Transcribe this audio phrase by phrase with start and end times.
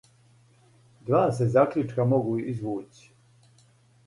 [1.09, 3.07] Два се закључка могу извући.